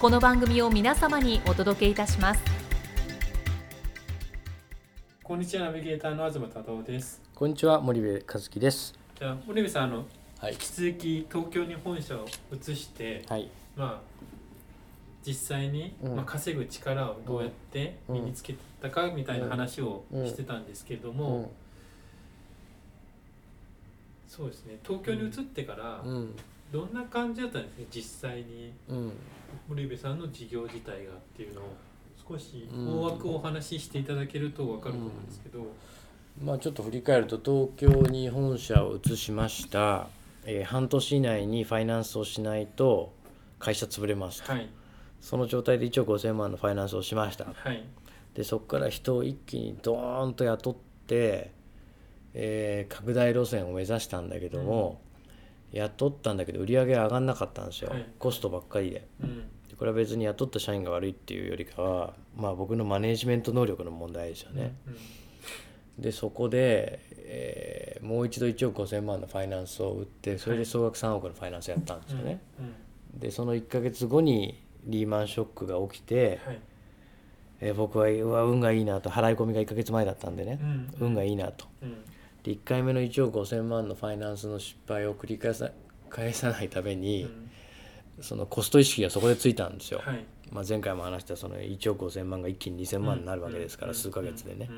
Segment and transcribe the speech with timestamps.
[0.00, 2.40] この番組を皆様にお届けいたします。
[5.22, 7.20] こんにちはナビゲーターの東忠夫です。
[7.34, 8.94] こんにちは森部和樹です。
[9.18, 10.06] じゃあ森部さんあの
[10.38, 10.52] はい。
[10.52, 13.50] 引き続き東京に本社を移して、はい。
[13.76, 14.24] まあ
[15.22, 16.16] 実際に、うん。
[16.16, 18.14] まあ、稼ぐ力をどうやってうん。
[18.14, 20.26] 身につけたかみたいな話をうん。
[20.26, 21.50] してたんですけれどうも、ん。
[24.26, 26.34] そうですね東京に移ってからうん
[26.72, 27.82] どんな感じだったんですか？
[27.90, 28.72] 実際に。
[28.88, 29.12] うん。
[29.68, 31.64] 森部さんの事業自体がっていうのを。
[32.28, 33.00] 少しうん。
[33.00, 35.66] 大枠をお話ししていただけると分かると思うんですけど、
[36.42, 37.40] まあちょっと振り返ると
[37.76, 40.08] 東京に本社を移しました。
[40.46, 43.12] えー半年以内にファイナンスをしないと
[43.58, 44.52] 会社潰れますと。
[44.52, 44.68] はい。
[45.20, 47.46] その状態で1億5000万のファイナンスをしました。
[47.52, 47.82] はい。
[48.34, 50.76] でそこから人を一気にドーンと雇っ
[51.08, 51.50] て、
[52.32, 55.00] えー拡大路線を目指したんだけども、
[55.72, 58.06] 雇ったんだけど売り上げ上がんなかったんですよ、はい。
[58.18, 59.06] コストばっかりで。
[59.22, 59.44] うん。
[59.78, 64.74] これは別に雇った社員が悪いっていうよりかは、まあ、僕のマネージメント能力の問題ですよね。
[64.86, 64.96] うん
[65.98, 72.40] でそこで、えーもう一度1億5000万のファイナンスを売ってそれで総額3億のファイナンスやったんですよね。
[72.58, 76.58] うんでその1ヶ月後にリーマンショックが起きて、はい。
[77.60, 81.66] えー僕はうわ運がいいなと払い込みが1ヶ月前だったんでね、うん運がいいなと。
[82.44, 85.70] うんで1回目の1億5000万のファイナンスの失敗を繰り返さ
[86.08, 87.50] 返さないために、うん。
[88.22, 90.00] そのコスト意識がそこでついたんですよ。
[90.04, 90.24] はい。
[90.52, 93.94] まあ、前回も話したその1億5000万が一気に2000万になるわけですから、うん。
[93.94, 94.68] 数ヶ月でね。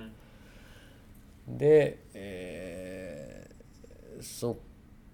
[1.48, 1.52] う。
[1.52, 1.58] ん。
[1.58, 4.56] で、えーそっ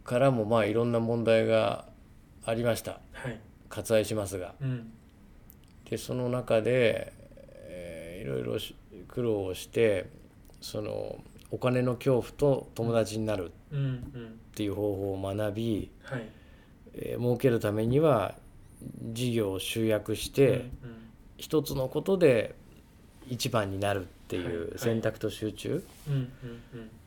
[0.05, 1.87] からもまあいろんな問題が
[2.45, 3.01] ありました。
[3.13, 3.41] はい。
[3.71, 4.55] 割愛しますが。
[4.61, 4.93] うん。
[5.89, 7.13] でその中で、
[7.69, 8.75] えーいろいろし
[9.07, 10.11] 苦労をして
[10.61, 16.29] そのお金の恐怖と友達になるっうんうんていう方法を学び、はい。
[16.95, 18.35] えー儲けるためには
[19.13, 20.95] 事業を集約して、うん
[21.39, 22.57] 一つのことで
[23.29, 26.31] 一番になるっていはいう選択と集中、うんうん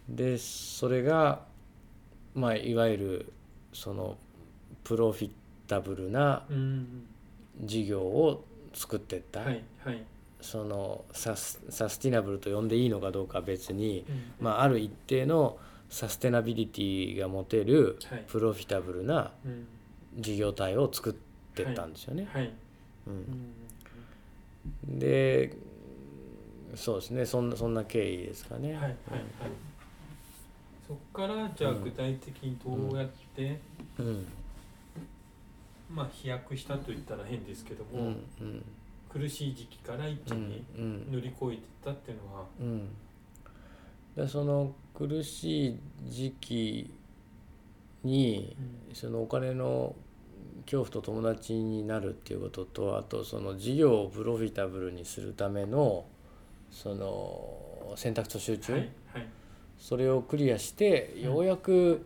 [0.07, 0.15] うん。
[0.15, 1.41] でそれが
[2.33, 3.33] まあいわゆる
[3.73, 4.17] その
[4.85, 5.29] プロフィ
[5.67, 7.67] タブルなうんうん。
[7.67, 10.01] 事業を作っていった、はいはい
[10.41, 14.23] そのサスサスティナブルと呼んでいいのかどうかは別に、うん。
[14.39, 15.57] まあ、ある一定の
[15.89, 18.25] サステナビリティが持てるはい。
[18.27, 19.67] プロフィタブルなうん。
[20.17, 21.13] 事業体を作っ
[21.55, 22.27] ていったんですよね。
[24.85, 25.55] で
[26.75, 27.25] そうですね。
[27.25, 28.73] そんなそんな経緯ですかね。
[28.73, 28.97] はいはいはい。
[30.87, 33.59] そっからじゃあ具体的にどうやって
[33.99, 34.27] うん。
[35.93, 38.63] まあ飛躍したと言ったら変ですけどうんもうん
[39.11, 42.45] 苦しい時期から一気うんにうん乗り越えていったっていうのは。
[42.59, 42.87] うん。
[44.15, 46.93] でその苦しい時期
[48.03, 48.55] に
[48.89, 48.95] うん。
[48.95, 49.95] そのお金の
[50.65, 56.05] 恐怖と友達になるっていうこととあとその事業をプロフィタブルにするための
[56.69, 58.81] その選択と集中、はい
[59.13, 59.27] はい。
[59.77, 62.05] それをクリアしてうんようやく、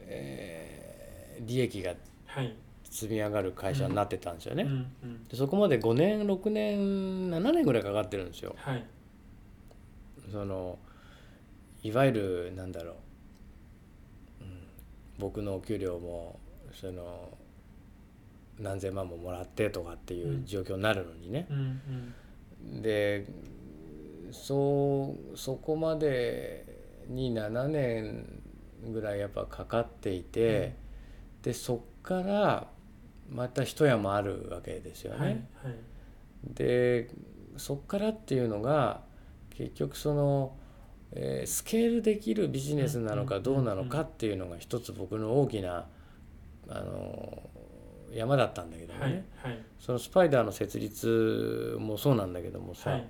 [0.00, 1.94] えー利益が
[2.26, 2.54] はい
[2.94, 4.62] 積み上がる会社になってたんですよね。
[4.62, 4.70] うん
[5.02, 5.24] うん。
[5.24, 8.54] でそこまで5年6年7年ぐらいかかってるんですよ。
[8.56, 8.84] はい。
[10.30, 10.78] その
[11.82, 14.60] いわゆるなんだろう、うん、
[15.18, 16.38] 僕のお給料も
[16.72, 17.36] その
[18.60, 21.80] 何千万ももらってとかっていう状況になるのにね、うん
[22.64, 22.82] うん。
[22.82, 23.26] で
[24.30, 26.64] そうそこまで
[27.08, 28.40] に7年
[28.88, 30.76] ぐらいやっぱかかっていて、
[31.42, 32.68] でそっから
[33.30, 35.18] また一山あるわけですよね。
[35.18, 35.40] はいはい。
[36.54, 37.08] で
[37.56, 39.02] そっからっていうのが
[39.50, 40.56] 結局その、
[41.12, 45.86] えースケールできるビジネスなのかどうなのかっていうのが一つ僕の大きな
[46.68, 47.42] あの
[48.12, 49.62] 山だったんだけどもね、はいはい。
[49.78, 53.06] そのスパイダーの設立もそうなんだけどもさ、はい。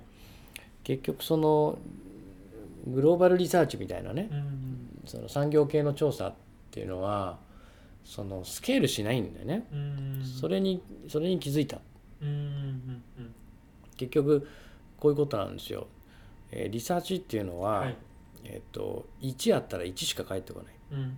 [0.83, 1.77] 結局その
[2.87, 5.01] グローバルリサーチみたいなねうんうん。
[5.05, 6.33] その産業系の調査っ
[6.71, 7.37] ていうのは
[8.05, 10.23] そのスケールしないんだよね、うん。
[10.23, 11.79] それにそれに気づいた。
[13.97, 14.47] 結局
[14.97, 15.87] こういうことなんですよ、
[16.51, 17.97] えーリサーチっていうのは、はい。
[18.45, 20.73] えっと1あったら1しか返ってこない。
[20.91, 21.17] うんうん。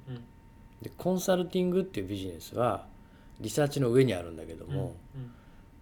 [0.82, 2.88] でコンサルティングっていうビジネスは
[3.42, 4.96] リサーチの上にあるんだけども、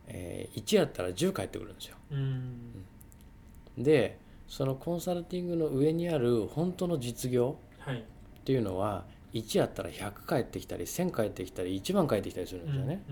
[0.08, 1.96] えー1やったら10返ってくるんですよ。
[2.12, 2.18] うん
[3.78, 3.84] うん。
[3.84, 4.18] で
[4.48, 8.00] そのコンサルティングの上にある本当の実業はい。
[8.00, 8.04] っ
[8.44, 9.06] ていうのは
[9.36, 13.04] 1やったら100返ってきたり1000返ってきたり1万返ってきたりするんですよね、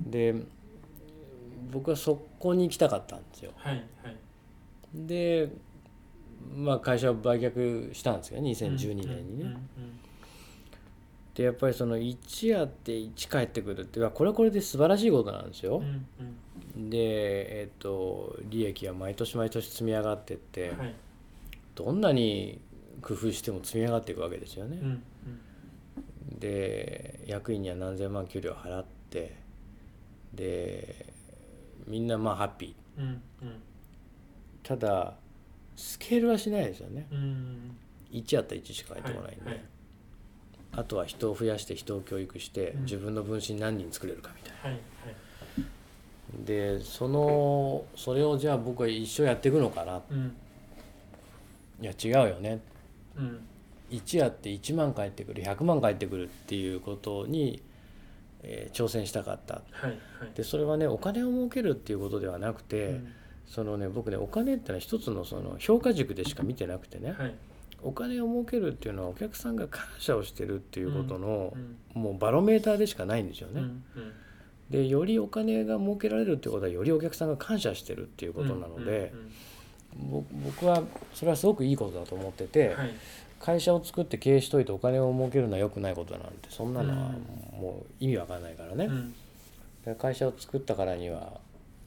[0.00, 0.34] で
[1.70, 3.52] 僕はそこに行きたかったんですよ。
[3.56, 4.16] はいはい。
[4.94, 5.50] で
[6.56, 9.56] まあ会社を売却したんですけどね2012年にね、
[11.34, 15.78] でやっぱりその1やって1返ってくるってこれはこれで素晴らしいことなんですよ。
[15.78, 16.06] うん
[16.76, 16.90] う、ん。
[16.90, 20.94] でえっ、と利益は毎年毎年積み上がってって、うんはい。
[21.74, 22.60] どんなに
[23.02, 25.02] 工夫しても積み上がっていくわけですよね、うん
[26.38, 29.34] で役員には何千万給料払って
[30.34, 31.06] で
[31.86, 33.00] みんなまあハッピー。
[33.00, 33.62] うんうん。
[34.62, 35.14] ただ
[35.76, 37.06] スケールはしないですよね。
[37.10, 37.76] うんうん。
[38.12, 39.64] 1やったら1しか入ってこないんで、はいはい。
[40.72, 42.82] あとは人を増やして人を教育してうん。
[42.82, 44.70] 自分の分身何人作れるかみたいな。
[44.70, 44.80] はい
[46.44, 50.02] でそのそれをじゃあ僕は一生やっていくのかな。
[50.10, 50.36] うん。
[51.80, 52.50] いや違うよね。
[52.50, 52.73] うん
[53.90, 57.62] 1やって1万返ってくる100万返ってくるっていうことに、
[58.42, 59.62] えー挑戦したかった。
[59.72, 59.98] はいはい。
[60.34, 63.12] でそれはねお金を儲けるっていうことではなくて、うん。
[63.46, 67.34] そのね僕ねお金ってのは一つのその評価軸でしか見てなくてね、はい。
[67.82, 71.54] お金を儲けるっていうのはお客さんが感謝をしてるっていうことの
[71.94, 73.60] う、んもうバロメーターでしかないんですよね。
[73.60, 73.66] うん
[73.96, 74.12] うん。
[74.70, 79.18] でよりお金が儲けられるってことはよりお客さんが感謝してるっていうことなので、ぼ
[79.96, 80.82] 僕は
[81.14, 82.94] それはすごくいいことだと思ってて、はい。
[83.40, 87.10] 会社を作って経営しといてお金を儲けるのは良くないことなんてそんなのは
[87.58, 89.14] うもう意味わかんないからね、うん。
[89.84, 91.40] で会社を作ったからには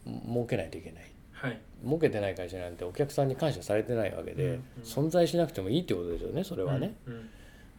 [0.05, 1.11] 儲けないといけない。
[1.31, 1.59] はい。
[1.83, 4.63] 儲けてない会社なんてお客さんに感謝されてないわけで、うんうん。
[4.83, 7.29] 存在しなくてもいいってことですよねそれはね、うんうん。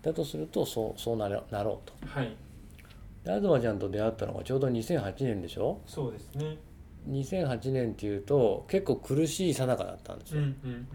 [0.03, 1.95] だとするとそうそうなろなろうと。
[2.07, 2.35] はい。
[3.25, 5.81] で東ちゃんと出会ったのがちょうど2008年でしょ？
[5.87, 6.57] そうですね
[7.09, 10.89] 2008年っていうと結構苦しいさなかだったんですよ、うんうんうん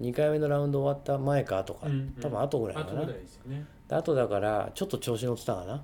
[0.00, 2.16] 2回目のラウンド終わった前か後か、うんうん。
[2.20, 3.00] 多分後ぐらいかな。
[3.00, 3.64] 後ぐらいですよね。
[3.88, 5.82] で後だからちょって調子乗ってたかな。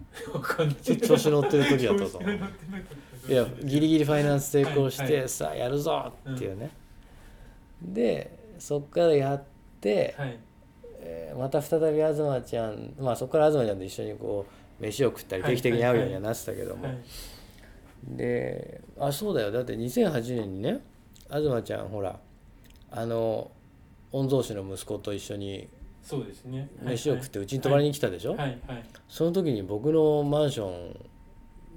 [1.06, 2.18] 調子乗ってる時だったと。
[2.18, 3.32] 思う調子乗ってなかった。
[3.32, 5.16] いやギリギリファイナンス成功して、はい。
[5.18, 6.70] はいさあやるぞっていうね、
[7.80, 9.42] でそっからやっ
[9.80, 10.38] て、はい。
[10.98, 14.44] えーまた再び東ちゃんまあそこから東ちゃんと一緒にこ
[14.80, 15.52] う飯を食ったりはい。
[15.52, 16.98] 定期的に会うようにはなってたけども、はい
[18.05, 19.50] であそうだよ。
[19.50, 20.81] だって2008年にね
[21.31, 22.19] 東ちゃんほら
[22.91, 23.50] あの
[24.12, 25.69] 御曹司の息子と一緒に
[26.02, 26.69] そうですね。
[26.82, 30.97] 飯を食ってうちに泊まりに来たでしょ、はいはいその時に僕のマンション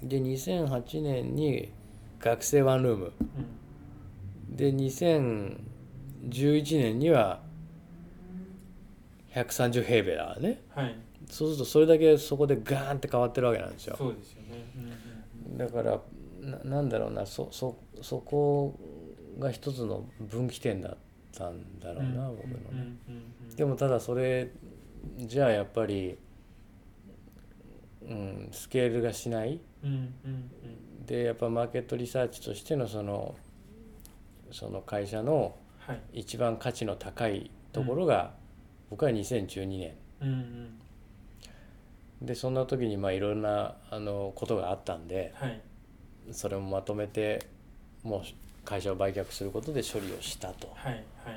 [0.02, 1.70] で2008年に
[2.20, 3.12] 学生ワンルーム。
[4.50, 4.56] うん。
[4.56, 5.58] で2011
[6.78, 7.40] 年には
[9.34, 10.62] 130平米だからね。
[10.74, 10.94] はい。
[11.28, 13.94] そうするとそれだけそこでガーンって変わってるわけなんですよ。
[13.96, 14.64] そうですよね。
[14.76, 15.58] うんうん。
[15.58, 16.00] だから
[16.42, 18.78] ななんだろうなそそそこ
[19.38, 20.96] が一つの分岐点だっ
[21.32, 23.56] たんだろうな、僕のね、うんうんうんうん。
[23.56, 24.50] でもただそれ
[25.18, 26.18] じゃあやっぱり、
[28.02, 29.60] うん、スケールがしない。
[29.84, 30.50] うんうん
[31.06, 33.34] でやっぱマーケットリサーチとしてのその
[34.52, 36.20] その会社のはい。
[36.20, 38.34] 一番価値の高いところが、
[38.88, 40.78] 僕は2012年うんうん。
[42.26, 45.60] でそんな時にまあいろんなあのことがあったんではい
[46.30, 47.46] それもまとめて
[48.02, 48.22] もう
[48.64, 50.68] 会社を売却することで処理をしたと。
[50.74, 51.32] はいは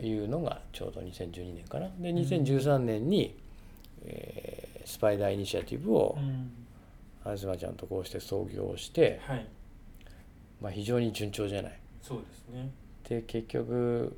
[0.00, 0.06] い。
[0.06, 1.88] いうのがちょうど2012年かな。
[1.98, 3.36] で2013年に、
[4.04, 6.50] えースパイダーイニシアティブをうん。
[7.24, 9.46] 東ちゃんとこうして創業して、はい。
[10.60, 11.80] まあ、非常に順調じゃない。
[12.02, 12.70] そうですね。
[13.08, 14.14] で結局、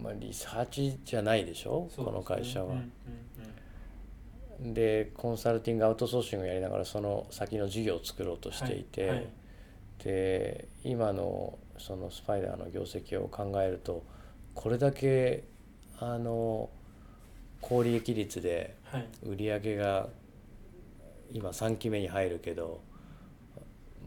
[0.00, 1.88] まあ、リサーチじゃないでしょ？
[1.94, 2.10] そうね。
[2.12, 2.66] この会社は。
[2.66, 2.90] うんうん
[4.60, 9.28] でコンサルティングアウトソーシングをやりながらその先の事業を作ろうとしていて、はいはい。
[10.04, 14.04] で今のそのスパイダーの業績を考えると
[14.54, 15.44] これだけ
[15.98, 16.70] あの
[17.60, 19.08] 高利益率ではい。
[19.22, 20.08] 売り上げが
[21.32, 22.82] 今3期目に入るけど、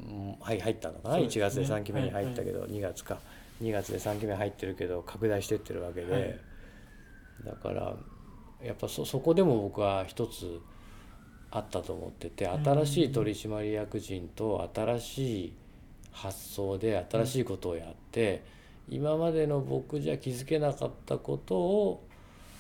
[0.10, 1.28] うんはい入ったのかな、1ね。
[1.30, 3.18] 月で3期目に入ったけど、2月か。
[3.62, 6.40] 2月で3期目入ってるけど拡大してってるわけで、はい。
[7.46, 7.96] だから
[8.64, 10.62] やっぱそそこでも僕は一つ
[11.52, 15.54] あったと思ってて新しい取締役人と新しい
[16.12, 18.44] 発想で新しいことをやって、
[18.88, 22.08] 今までの僕じゃ気づけなかったことを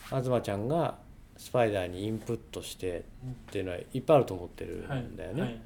[0.10, 0.98] 東ちゃんが
[1.38, 3.04] スパイダーにインプットしてっ
[3.52, 5.42] ていうのはいっぱいあると思ってるはいんだよね。
[5.42, 5.60] はい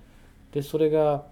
[0.51, 1.25] でそれが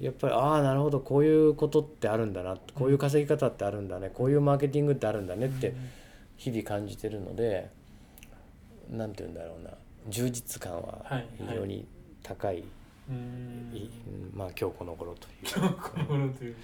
[0.00, 5.74] やっぱりああなるほどこういうことってあるんだなこういう稼ぎ方ってあるんだねこういうマーケティングってあるんだねって
[6.36, 7.70] 日々感じてるので
[8.92, 9.70] 何て言うんだろうな
[10.08, 11.86] 充実感ははい非常に
[12.22, 12.64] 高い、
[13.08, 13.70] うん。
[13.74, 13.90] い
[14.34, 16.56] まあ今日この頃という今日この頃という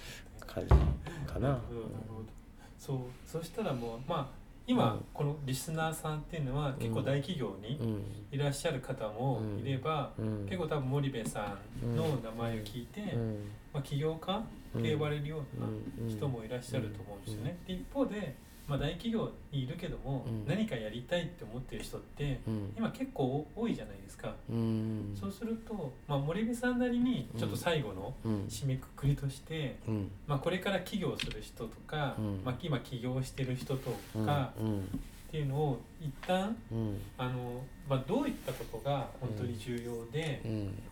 [0.45, 0.69] 感じ
[1.31, 1.49] かな。
[1.49, 1.61] な
[2.77, 5.05] そうそしたらもうまあ今、うん。
[5.13, 8.03] このリスナーさんっていうのは結構大企業にうん。
[8.31, 10.45] いらっしゃる方もいれば、うん。
[10.45, 13.51] 結構多分森部さんの名前を聞いて、うん。
[13.73, 14.37] まあ、起業家
[14.77, 16.07] って呼ばれるようなうん。
[16.07, 17.57] 人もいらっしゃると思うんですよね。
[17.65, 18.35] で一方で、
[18.69, 20.45] まあ、大企業にいるけども、うん。
[20.47, 22.73] 何かやりたいって思ってる人ってうん。
[22.77, 24.35] 今結構多いじゃないですか。
[24.47, 25.17] うん。
[25.19, 28.45] そうすると、まあ、森部さんなりにちょっと最後のうん。
[28.45, 30.11] 締めくくりとして、うん。
[30.27, 32.41] まあ、これから起業する人とか、うん。
[32.45, 34.25] まあ、今起業してる人とうん。
[34.25, 34.81] かうん。
[34.81, 34.83] っ
[35.31, 37.01] ていうのを一旦うん。
[37.17, 40.83] あの、まあ、どういったことが本当に重要で、うん。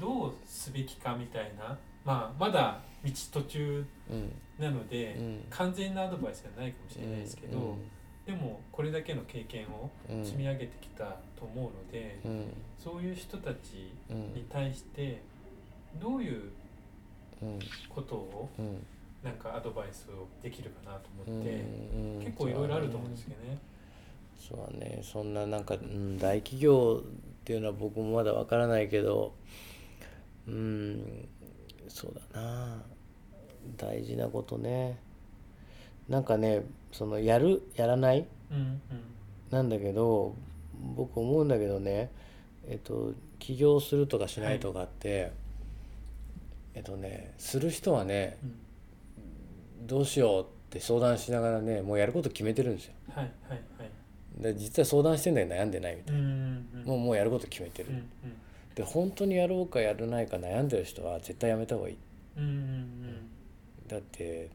[0.00, 4.32] どうすべきかみたいな、まあ、まだ道途中うん。
[4.58, 5.44] なので、うん。
[5.50, 7.76] 完全なアドバイスはないかもしれないですけど、うん。
[8.26, 10.24] でもこれだけの経験をうん。
[10.24, 11.04] 積み上げてきた
[11.38, 12.44] と思うので、うん。
[12.78, 15.22] そういう人たちうんに対して
[16.00, 16.50] どういう
[17.42, 17.58] うん。
[17.88, 18.86] ことをうん。
[19.22, 22.20] なんかアドバイスをできるかなとう思って、ん。
[22.24, 23.58] 結構いろいろあると思うんですけどね。
[24.38, 25.00] そうだね。
[25.02, 29.34] そんななんか、うん、大企業っていうのは僕もまだわからないけど
[30.46, 31.28] うん
[31.90, 32.82] そうだな。
[33.76, 34.98] 大事なことね。
[36.08, 38.26] なんかねそのやるやらない？
[38.50, 38.80] うんうん。
[39.50, 40.34] なんだけど
[40.96, 42.10] 僕思うんだけどね。
[42.68, 45.32] えっと起業するとかしないとかって、
[46.74, 48.38] えっとねする人はね
[49.80, 49.86] うん。
[49.86, 52.92] どうしようって相談しながらねもうやること決めてるんですよ。
[53.10, 53.90] はいはいはい。
[54.42, 56.80] で実は相談してんだけど悩んでないみたいうんうんうん。
[56.82, 58.08] なもうもうやること決めてる、うん
[58.74, 61.96] で本当にやろうかやらないか悩んでる人は絶対やめた方がいい。
[62.38, 63.30] うんうんうん。
[63.88, 64.48] だって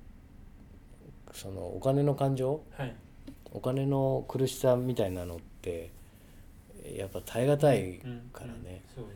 [1.33, 2.61] そのお金の感情？
[2.77, 2.95] はい。
[3.51, 5.91] お金の苦しさみたいなのって
[6.95, 9.15] やっぱ耐え難いからね、うんうんそうで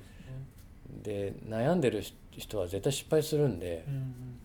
[1.04, 1.34] すね。
[1.34, 4.40] で悩んでる人は絶対失敗するんで、うんうん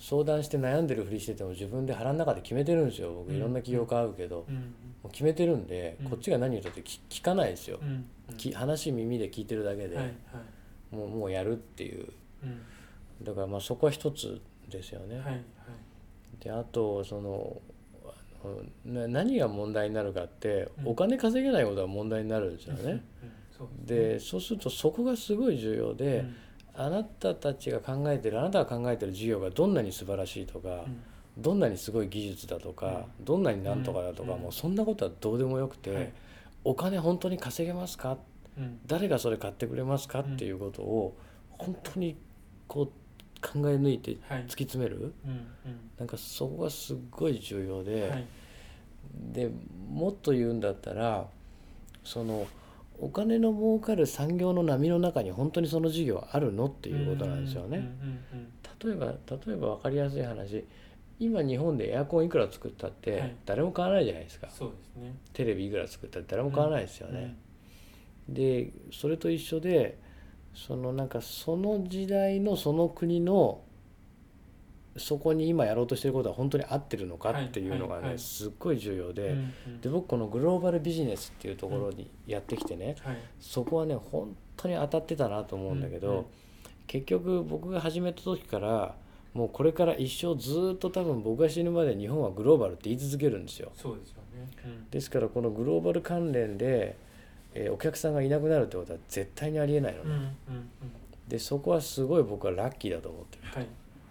[0.00, 3.12] 相談して悩んでるふりしてても自分で腹の中で決めてるんですよ。
[3.12, 3.36] 僕うん。
[3.36, 4.54] いろんな企業家会うけど、うん。
[4.56, 4.62] も
[5.04, 6.10] う決めてるんで、うん。
[6.10, 7.78] こっちが何言ったって聞聞かないですよ、
[8.38, 10.96] き話耳で聞いてるだけで、はいはい。
[10.96, 12.08] もうもうやるっていう。
[12.42, 13.24] うん。
[13.24, 14.40] だからまあそこは一つ
[14.70, 15.16] ですよね。
[15.16, 15.42] はいはい。
[16.42, 17.60] であとその
[18.86, 20.88] 何が問題になるかって、うん。
[20.88, 23.04] お金稼げないことが問題になるんですよね。
[23.84, 26.36] でそうするとそこがすごい重要で、うん
[26.82, 31.02] あなたたちが考えてるあなたが考えてる事業がどんなに素晴らしいとか、うん。
[31.38, 34.40] どんなにすごい技術だとか、どんなになんとかだとか、うん。
[34.40, 36.12] もうそんなことはどうでもよくて、はい。
[36.64, 38.18] お金本当に稼げますか？
[38.58, 38.80] うん。
[38.86, 41.16] 誰がそれ買ってくれますか、っていうことを
[41.50, 42.16] 本当に
[42.66, 42.86] こう
[43.40, 44.42] 考え抜いてはい。
[44.42, 45.12] 突き詰める？
[45.26, 45.46] うん
[45.98, 48.26] なんかそこがすっごい重要うで、んはい。
[49.32, 49.50] で
[49.90, 51.26] もっと言うんだったら
[52.04, 52.46] その
[53.00, 57.78] お金の儲かる産業の波の中に本当にその事業あるのっていうことなんですよね。
[57.78, 57.86] うんう
[58.42, 58.52] ん
[58.82, 60.64] 例えば例えば分かりやすい話。
[61.18, 63.36] 今日本でエアコンいくら作ったっはてい。
[63.44, 65.14] 誰も買わないじゃないですか、そうですね。
[65.34, 67.36] テレビいくら作ったって誰も買わないですよね。
[68.28, 69.98] でそれと一緒で
[70.54, 73.60] そのなんかその時代のその国の
[74.96, 79.28] そこに今やろうとしてることは本当に合ってるのかっていうのがはいはいはいねすっごい重要で。
[79.28, 86.24] うんうんで僕このグローバルビジネスっていうところにやってきてね、はいそこはね本当に当たってたなと思うんだけど、うんうん
[86.86, 88.96] 結局僕が始めた時から
[89.32, 93.70] もうこれから一生ずっと多分僕が死ぬまで日本はグローバルって言い続けるんですよ。
[93.76, 96.96] そうですよねうんですからこのグローバル関連で、
[97.54, 100.04] えーお客さんがいなくなるってことは絶対にありえないのね。
[100.04, 100.30] うんうんうん
[101.28, 103.44] でそこはすごい僕はラッキーだと思ってる。
[103.54, 103.66] はい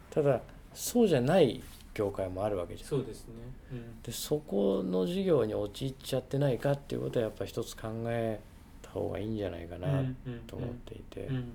[0.10, 0.42] ただ
[0.74, 1.62] そうじゃない
[1.94, 2.90] 業界もあるわけじゃん。
[2.90, 3.34] そうですね。
[3.72, 4.02] うん。
[4.02, 8.40] でそこの事業に陥っちゃってないかっていうことはやっぱり一つ考え
[8.82, 10.04] た方がいいんじゃないかな
[10.48, 11.54] と思っていて、うん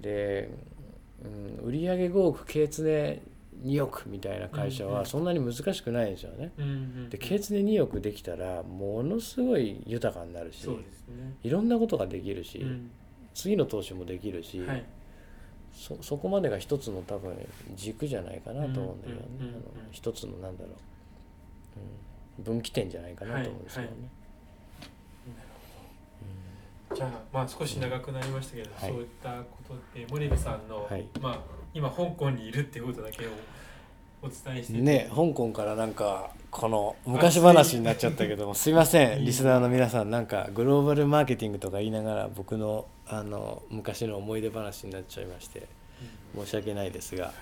[0.00, 0.50] で
[1.62, 2.84] うん、売上5億経常
[3.64, 6.52] 2億みたいな会社はそんなに難しくないんですよね。
[6.58, 10.76] うんうんで経常2億できたらものすごい豊かになるしね。
[11.42, 12.90] いろんなことができるし、うん。
[13.34, 14.84] 次の投資もできるし、はい
[15.72, 17.36] そそこまでが一つの多分
[17.74, 19.62] 軸じゃないかなと思うんだけどね、うんうんうんうん。
[19.80, 23.88] あの一つのなんだろう、うん、分岐点じゃないかなと思うんですよね。
[23.88, 24.22] はい
[26.94, 28.90] じゃあまあ少し長くなりましたけど、はい。
[28.90, 31.06] そういったことで森部さんの、はい。
[31.20, 31.38] まあ
[31.74, 33.30] 今香港にいるっていうことだけを
[34.22, 34.78] お伝えして。
[34.78, 45.66] うんね香港からなんかこの昔話になっちゃったけどもすいませんリスナーの皆さんなんかグローバルマーケティングとか言いながら僕のあの昔の思い出話になっちゃいまして
[46.36, 46.44] うん。
[46.44, 47.32] 申し訳ないですが、はい。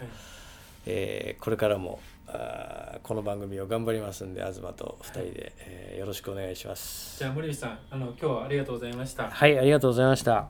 [0.86, 7.18] えーこれからもあーこの番組を頑張りますんで東と2人で、えーよろしくお願いします。
[7.18, 9.28] じゃあ森部さんあの今日はありがとうございました。
[9.28, 10.48] はいありがとうございました。